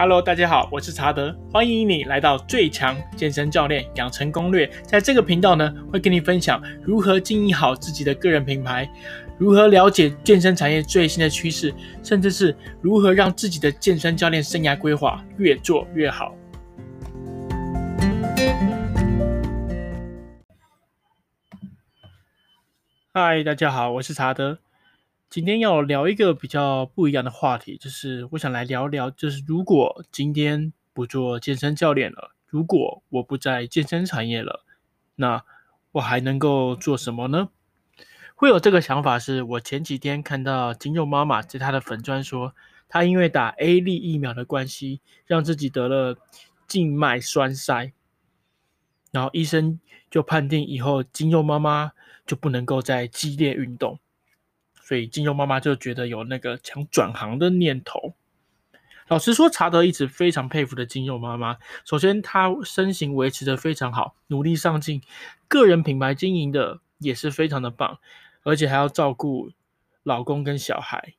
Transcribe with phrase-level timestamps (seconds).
[0.00, 4.64] Hello，大家好，我是查德，欢迎你来到最强健身教练养成攻略。
[4.84, 8.88] 在这个频道呢，会跟你分享如何经营好自己的个人品牌，
[9.38, 16.32] 如何了解健身产业最新的趋势，甚至是如何让自己的健身教练生涯规划越做越好。
[23.12, 24.58] 嗨，大家好，我是查德。
[25.30, 34.64] 今天要聊一个比较不一样的话题，就是我想来聊聊，就是如果今天不做健身教练了，如果我不在健身产业了，
[35.16, 35.44] 那
[35.92, 37.50] 我还能够做什么呢？
[38.34, 42.54] 会有这个想法，是我前几天看到筋肉妈妈在她的粉专说，
[42.88, 46.16] 她因为打 A 粒疫苗的关系，让自己得了
[46.66, 47.92] 静脉栓塞，
[49.10, 49.78] 然后医生
[50.10, 51.92] 就判定以后筋肉妈妈
[52.24, 53.98] 就不能够再激烈运动。
[54.88, 58.14] 所以金佑妈妈就觉得有那个想转行的念头。
[59.08, 61.58] 老实说，查德一直非常佩服的金佑妈妈。
[61.84, 65.02] 首先，她身形维持的非常好，努力上进，
[65.46, 67.98] 个人品牌经营的也是非常的棒，
[68.44, 69.50] 而且还要照顾
[70.04, 71.12] 老公跟小孩。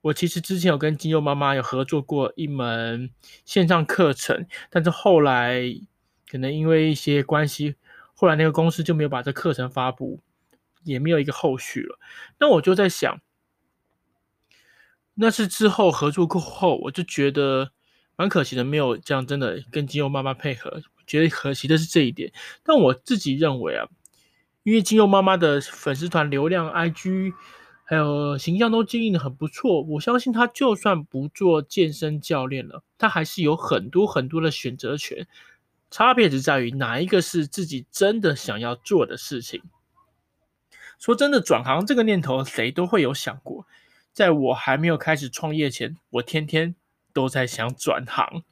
[0.00, 3.10] 我其实之前有跟金佑妈妈有合作过一门
[3.44, 5.60] 线上课程，但是后来
[6.30, 7.74] 可能因为一些关系，
[8.14, 10.20] 后来那个公司就没有把这课程发布。
[10.84, 11.98] 也没有一个后续了，
[12.38, 13.20] 那我就在想，
[15.14, 17.72] 那是之后合作过后，我就觉得
[18.16, 22.32] 蛮可惜的，没有这样真的跟筋肉妈妈配合，觉得可惜的是这一点。
[22.62, 23.86] 但我自己认为啊，
[24.62, 27.32] 因为筋肉妈妈的粉丝团流量、IG
[27.84, 35.26] 还有形象都经营的很不错，我相信她就算不做健身教练了，她还是有很多很多的选择权，
[35.90, 39.60] 差别只在于哪一个是自己真的想要做的事情。
[41.00, 43.66] 说真的，转行这个念头谁都会有想过。
[44.12, 46.74] 在我还没有开始创业前，我天天
[47.14, 48.44] 都在想转行。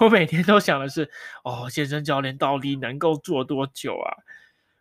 [0.00, 1.08] 我每天都想的是，
[1.44, 4.18] 哦，健身教练到底能够做多久啊？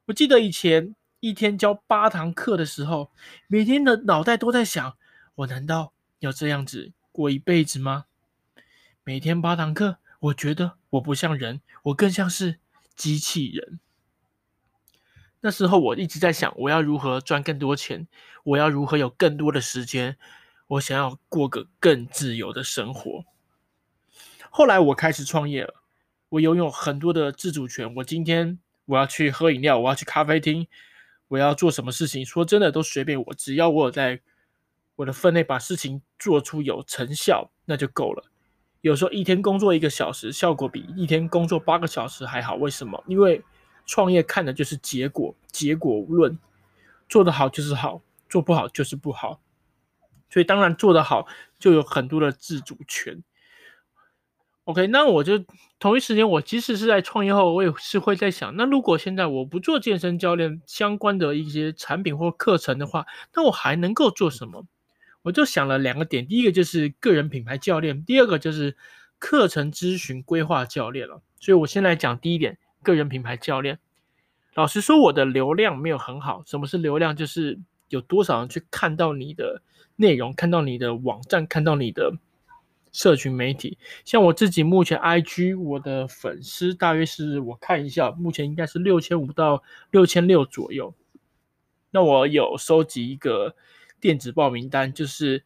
[0.08, 3.12] 我记得以前一天教八堂课的时候，
[3.48, 4.98] 每天的脑袋都在想：
[5.36, 8.06] 我难道要这样子过一辈子吗？
[9.04, 12.58] 每天八堂课，我觉得我不像人，我更像是
[12.96, 13.80] 机器人。
[15.46, 18.08] 那时候我一直在想，我要如何赚更多钱，
[18.44, 20.18] 我要如何有更多的时间，
[20.66, 23.24] 我想要过个更自由的生活。
[24.50, 25.76] 后来我开始创业了，
[26.30, 27.94] 我拥有很多的自主权。
[27.98, 30.66] 我今天我要去喝饮料，我要去咖啡厅，
[31.28, 34.22] 我要做什么事情，说真的都随便我，只要我有在
[34.96, 38.24] 我的分内把事情做出有成效，那就够了。
[38.82, 42.56] 有时候一天工作一个小时，效果比一天工作八个小时还好。
[42.56, 43.04] 为什么？
[43.06, 43.44] 因为
[43.86, 46.38] 创业看的就是结果，结果无论，
[47.08, 49.40] 做得好就是好，做不好就是不好。
[50.30, 51.28] 所以当然做得好
[51.60, 53.24] 就有很多的自主权。
[54.66, 55.46] OK，那我就
[55.78, 64.66] 同一时间，我即使是在创业后，我也是会在想，那如果现在我不做健身教练相关的一些产品或课程的话，那我还能够做什么？
[65.22, 68.76] 我就想了两个点，第一个就是个人品牌教练，第二个就是
[69.20, 71.22] 课程咨询规划教练了。
[71.40, 72.58] 所以我先来讲第一点。
[72.86, 73.80] 个人品牌教练，
[74.54, 76.44] 老实说，我的流量没有很好。
[76.46, 77.14] 什么是流量？
[77.14, 77.60] 就是
[77.90, 79.62] 有多少人去看到你的
[79.98, 82.14] 内容，看到你的网站，看到你的
[82.92, 83.78] 社群媒体。
[84.06, 90.94] 像我自己目前 IG 我的粉丝大约是我看一下，目前应该是六千五到六千六左右。
[91.92, 93.56] 那我有收集一个
[94.00, 95.44] 电子报名单，就是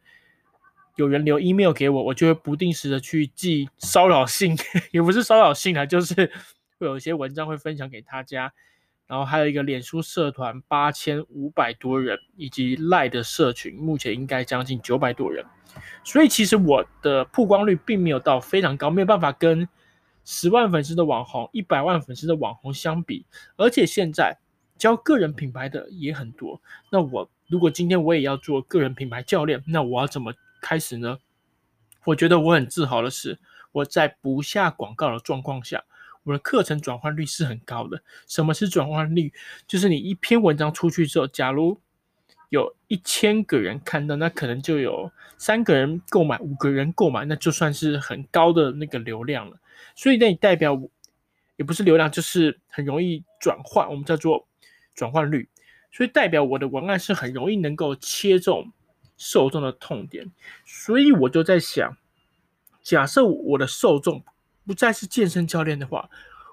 [0.96, 4.56] 有人留 email 给我，我就会不定时的去寄骚扰信，
[4.92, 6.30] 也不是骚扰信啊，就是。
[6.80, 8.54] 会有一些文章会分享给大家，
[9.06, 15.44] 然后还有一个脸书社团八千五百多人，以及赖的社群目前应该将近九百多人，
[16.02, 19.68] 所以其实我的曝光率并没有到非常高，没有办法跟
[20.24, 23.26] 十万粉丝的网红、一百万粉丝的网红相比。
[23.56, 24.38] 而且现在
[24.78, 30.32] 教个人品牌的也很多，那我如果今天我也要做个人品牌教练，那我要怎么
[30.62, 31.18] 开始呢？
[32.06, 33.38] 我觉得我很自豪的是，
[33.72, 35.84] 我在不下广告的状况下。
[36.30, 38.00] 我的课程转换率是很高的。
[38.28, 39.32] 什么是转换率？
[39.66, 41.80] 就是你一篇文章出去之后，假如
[42.50, 49.58] 有一千个人看到，那可能就有三个人购买，五个人购买，那就算是很高的那个流量了。
[49.96, 50.80] 所以那也代表
[51.56, 54.46] 也不是流量，就是很容易转换，我们叫做
[54.94, 55.48] 转换率。
[55.90, 58.72] 所以代表我的文案是很容易能够切中
[59.16, 60.30] 受众的痛点。
[60.64, 61.96] 所以我就在想，
[62.84, 64.22] 假设我的受众。
[64.70, 66.08] 不再是健身教练的话，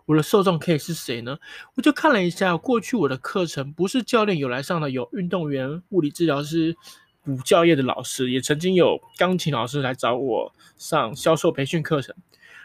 [0.07, 1.37] 我的受众可以是谁呢？
[1.75, 6.75] 我就看了一下过去我的课程，不是教练有来上的，有运动员、物理治疗师、
[7.23, 12.15] 补教业的老师，也曾经有钢琴老师来找我上销售培训课程。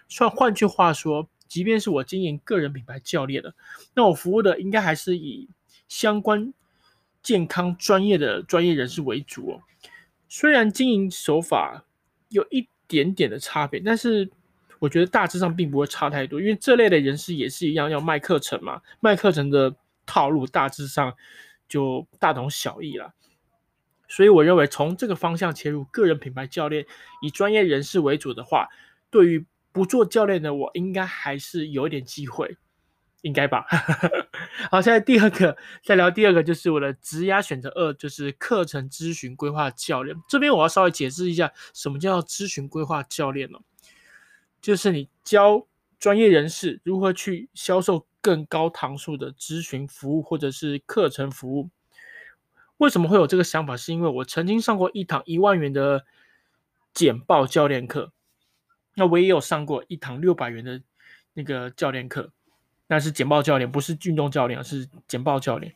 [0.08, 3.54] 算换句话说，即便是我经营个人品牌教练的，
[3.92, 5.50] 那我服务的应该还是以
[5.86, 6.54] 相关
[7.22, 9.60] 健康专业的专业人士为主哦。
[10.30, 11.84] 虽然经营手法
[12.30, 14.30] 有一点点的差别，但是
[14.82, 21.14] 我觉得大致上并不会差太多，因为这类的人士也是一样要卖课程嘛，卖课程的套路大致上
[21.68, 23.14] 就大同小异了。
[24.08, 26.84] 所以我认为从这个方向切入，个人品牌教练
[27.20, 28.66] 以专业人士为主的话，
[29.08, 32.56] 对于不做教练的我，应该还是有一点机会，
[33.20, 33.64] 应该吧？
[34.68, 40.16] 好，现在第二个再聊第二个，就是我的职涯选择二，就是课程咨询规划教练。
[40.28, 43.60] 这边我要稍微解释一下，什么叫咨询规划教练呢？
[44.62, 45.66] 就是你教
[45.98, 51.68] 专业人士如何去销售更高堂数的咨询服务或者是课程服务。
[52.78, 53.76] 为什么会有这个想法？
[53.76, 56.04] 是因为我曾经上过一堂一万元的
[56.94, 58.12] 简报教练课，
[58.94, 60.80] 那我也有上过一堂六百元的
[61.34, 62.32] 那个教练课，
[62.86, 65.74] 那是简报教练，不是运动教练，是简报教练。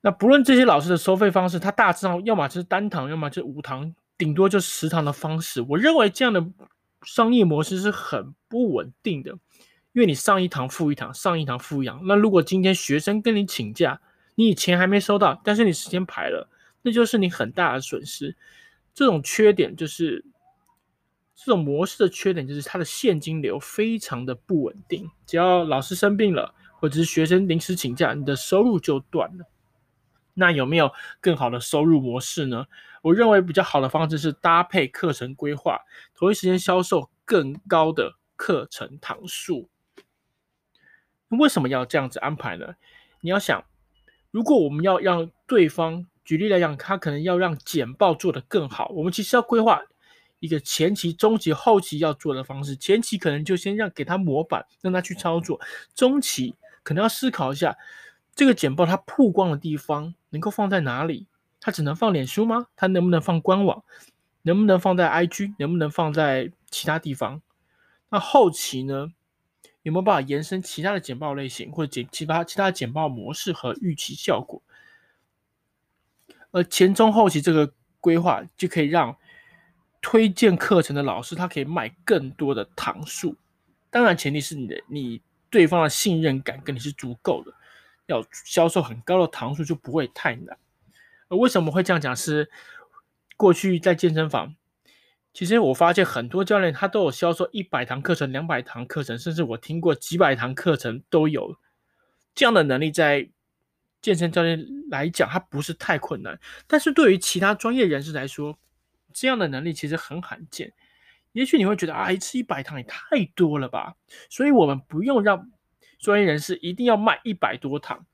[0.00, 5.62] 那不论这些老师的收费方式，他大致上要么就是单堂，要么就是五堂，顶多就十堂的方式。
[5.62, 6.44] 我认为这样的
[7.04, 9.32] 商业模式是很不稳定的，
[9.92, 12.00] 因为你上一堂付一堂，上一堂付一堂。
[12.06, 14.00] 那如果今天学生跟你请假，
[14.34, 16.48] 你以前还没收到，但是你时间排了，
[16.82, 18.36] 那就是你很大的损失。
[18.92, 20.24] 这种缺点就是，
[21.34, 25.10] 这种模式的缺点就是它的现金流非常的不稳定。
[25.26, 29.46] 只要老师生病了，或者是学生临时请假，你的收入就断了。
[30.34, 30.90] 那有没有
[31.20, 32.66] 更好的收入模式呢？
[33.04, 35.78] 我认为比较好的方式是搭配课程规划，
[36.14, 39.68] 同一时间销售更高的课程堂数。
[41.28, 42.76] 为什么要这样子安排呢？
[43.20, 43.62] 你要想。
[44.30, 49.82] 如果我们要让对方，举例来讲，他可能要让简报做得更好，我们其实要规划
[50.38, 52.74] 一个前期、中期、后期要做的方式。
[52.74, 55.58] 前期可能就先让给他模板，让他去操作；
[55.94, 57.76] 中期可能要思考一下，
[58.34, 61.26] 这个简报它曝光的地方能够放在哪里？
[61.64, 62.66] 它只能放脸书吗？
[62.76, 63.82] 它能不能放官网？
[64.42, 65.54] 能不能放在 IG？
[65.58, 67.40] 能不能放在其他地方？
[68.10, 69.14] 那后期呢？
[69.82, 74.60] 有没有办法延伸其他的简报类型，或者简其他其他的简报模式和预期效果？
[76.50, 79.16] 而前中后期这个规划就可以让
[80.02, 83.36] 推荐课程的老师他可以卖更多的堂数。
[83.88, 87.54] 当然，前提是你的你对方的信任感跟你是足够的，
[88.04, 90.58] 要销售很高的堂数就不会太难。
[91.28, 92.14] 而为什么会这样讲？
[92.14, 92.50] 是
[93.36, 94.54] 过去在健身房。
[95.32, 101.56] 其实我发现很多教练他都有销售一百堂课程、两百堂课程，甚至我听过几百堂课程都有
[102.36, 103.28] 这样的能力，在
[104.00, 106.38] 健身教练来讲，他不是太困难。
[106.68, 108.56] 但是对于其他专业人士来说，
[109.12, 110.72] 这样的能力其实很罕见。
[111.32, 113.96] 也许你会觉得啊，一次一百堂也太多了吧？
[114.30, 115.50] 所以我们不用让
[115.98, 118.06] 专业人士一定要卖一百多堂。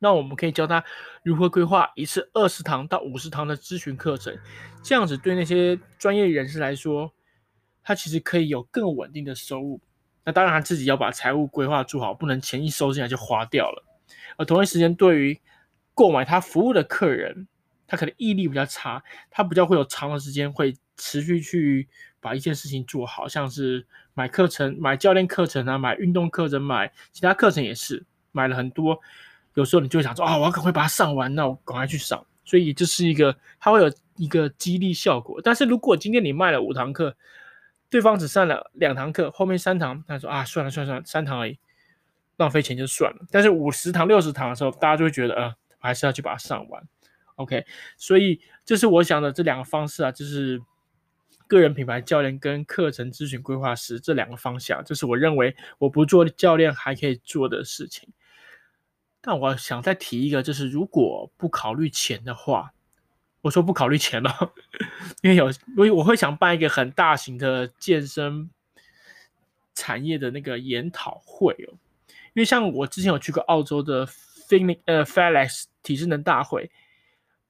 [0.00, 0.82] 那我们可以教他
[1.22, 4.36] 如何规划一次二十堂到五十堂的咨询课程，
[4.82, 7.12] 这样子对那些专业人士来说，
[7.82, 9.80] 他其实可以有更稳定的收入。
[10.24, 13.84] 那当然他自己要把财务规划做好，不能钱一收进来就花掉了。
[14.36, 15.40] 而同一时间，对于
[15.94, 17.46] 购买他服务的客人，
[17.86, 21.88] 他可能毅力比较差，他比较会有长的时间会持续去
[22.20, 29.00] 把一件事情做好，像是买课程、买教练课程啊，买运动课程、买其他课程也是买了很多。
[29.54, 32.24] 有时候你就会想说啊，我要赶快把它上完，那我赶快去上。
[32.44, 35.40] 所以这是一个，它会有一个激励效果。
[35.42, 37.14] 但是如果今天你卖了五堂课，
[37.88, 41.58] 对方只上了两堂课，后面三堂，他说啊，算了算了算了，三堂而已，
[42.36, 43.18] 浪费钱就算了。
[43.30, 46.82] 但是五十堂、六十堂的时候，大家就会觉得，呃，我还是要去把它上完。
[47.36, 47.64] OK，
[47.96, 50.60] 所以这是我想的这两个方式啊，就是
[51.46, 58.08] 个人品牌教练跟课程咨询规划师这两个方向，这是我认为我不做教练还可以做的事情。
[59.22, 62.72] 但我想再提一个，就是如果不考虑钱的话，
[63.42, 64.52] 我说不考虑钱了，
[65.20, 68.48] 因为有，我我会想办一个很大型的健身
[69.74, 71.76] 产业的那个研讨会哦。
[72.32, 76.70] 因为像我之前有去过澳洲的 Fitness 呃 FedEx 体智能大会，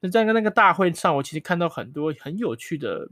[0.00, 3.09] 那在那个大会上，我其实看到很多很有趣的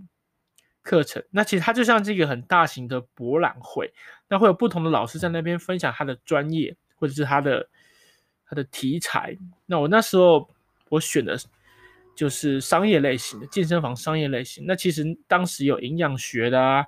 [0.83, 1.23] 课程。
[1.31, 3.93] 那其实它就像这个很大型的博览会，
[4.29, 7.69] 那会有不同的老师在那边分享他的专业或者是他的。
[8.49, 9.37] 它的题材，
[9.67, 10.49] 那我那时候
[10.89, 11.39] 我选的
[12.17, 14.65] 就是商业类型的健身房商业类型。
[14.67, 16.87] 那其实当时有营养学的啊、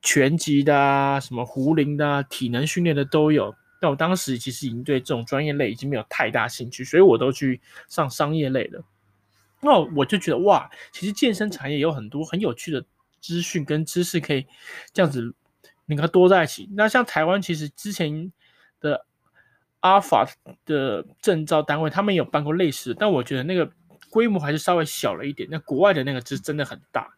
[0.00, 3.54] 拳击的啊、什么壶铃的啊、体能训练的都有。
[3.80, 8.82] 但我当时其实已经对这种专业类已经没有太大兴趣，所以我都去上商业类的。
[9.60, 12.82] 那我就觉得哇，其实健身产业有很多很有趣的
[13.20, 14.46] 资讯跟知识可以
[14.92, 15.34] 这样子，
[15.84, 16.68] 你看多在一起。
[16.72, 18.32] 那像台湾其实之前
[18.80, 19.04] 的
[19.84, 20.26] Alpha
[20.64, 23.70] 的证照单位，他们有办过类似的，但我觉得那个
[24.08, 25.48] 规模还是稍微小了一点。
[25.52, 27.14] 那国外的那个是真的很大，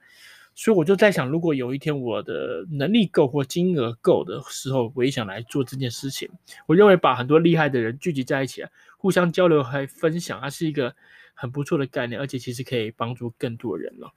[0.54, 6.28] 所以我就在想，如果有一天我的能力够或金额够的时候，我也想来做这件事情。
[6.66, 8.64] 我认为把很多厉害的人聚集在一起，
[8.98, 10.94] 互相交流和分享，它是一个。
[11.38, 14.14] 很不错的概念，而且其实可以帮助更多人了。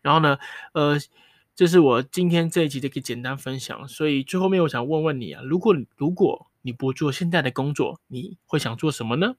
[0.00, 0.38] 然后呢，
[0.72, 0.96] 呃，
[1.54, 3.86] 这是我今天这一集的一个简单分享。
[3.86, 9.36] 所以最后面我想问问你啊，如果如果你不做现在的工作，你会想做什么呢？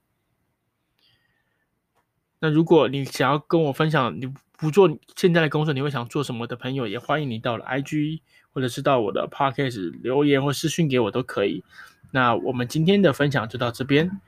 [2.39, 11.63] 那如果你想要跟我分享你不做现在的工作，你会想做什么的朋友，也欢迎你到了 IG 或者是到我的 Podcast 留言或私讯给我都可以。
[12.11, 14.19] 那我们今天的分享就到这边，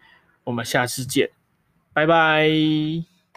[0.43, 1.31] 我们下次见。
[1.93, 3.12] 拜拜。